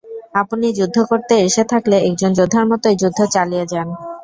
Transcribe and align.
আপনি 0.33 0.67
যুদ্ধ 0.77 0.97
করতে 1.09 1.33
এসে 1.47 1.63
থাকলে 1.71 1.97
একজন 2.07 2.31
যোদ্ধার 2.39 2.65
মতই 2.71 2.95
যুদ্ধ 3.01 3.19
চালিয়ে 3.35 3.65
যান। 3.71 3.87